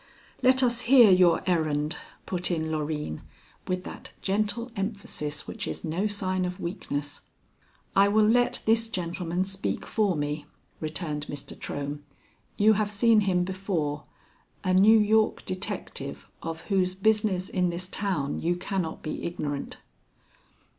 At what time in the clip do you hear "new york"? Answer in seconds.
14.73-15.45